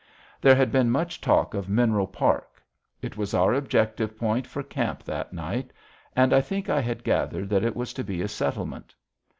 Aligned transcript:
There 0.41 0.55
had 0.55 0.71
been 0.71 0.89
much 0.89 1.21
talk 1.21 1.53
of 1.53 1.69
Mineral 1.69 2.07
Park. 2.07 2.59
It 3.03 3.17
was 3.17 3.35
our 3.35 3.53
objective 3.53 4.17
point 4.17 4.47
for 4.47 4.63
camp 4.63 5.03
that 5.03 5.31
night, 5.31 5.71
and 6.15 6.33
I 6.33 6.41
think 6.41 6.71
I 6.71 6.81
had 6.81 7.03
gathered 7.03 7.49
that 7.49 7.63
it 7.63 7.75
was 7.75 7.93
to 7.93 8.03
be 8.03 8.23
a 8.23 8.27
settlement. 8.27 8.95